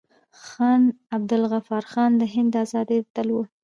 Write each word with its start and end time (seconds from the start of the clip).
خان 0.43 0.81
عبدالغفار 1.15 1.83
خان 1.91 2.11
د 2.17 2.21
هند 2.33 2.49
د 2.53 2.55
ازادۍ 2.65 2.97
اتل 3.03 3.27
و. 3.33 3.37